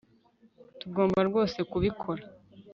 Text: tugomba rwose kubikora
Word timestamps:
tugomba 0.79 1.19
rwose 1.29 1.57
kubikora 1.71 2.23